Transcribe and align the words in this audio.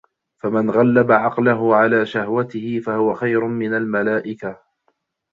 فَمَنْ 0.41 0.69
غَلَّبَ 0.69 1.11
عَقْلَهُ 1.11 1.75
عَلَى 1.75 2.05
شَهْوَتِهِ 2.05 2.79
فَهُوَ 2.79 3.13
خَيْرٌ 3.13 3.47
مِنْ 3.47 3.73
الْمَلَائِكَةِ 3.73 4.63